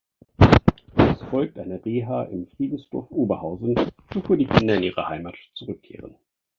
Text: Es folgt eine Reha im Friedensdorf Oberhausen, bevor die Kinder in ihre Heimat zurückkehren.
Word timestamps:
Es 0.97 1.21
folgt 1.29 1.59
eine 1.59 1.85
Reha 1.85 2.23
im 2.23 2.47
Friedensdorf 2.47 3.11
Oberhausen, 3.11 3.75
bevor 4.11 4.35
die 4.35 4.47
Kinder 4.47 4.73
in 4.73 4.81
ihre 4.81 5.07
Heimat 5.07 5.35
zurückkehren. 5.53 6.15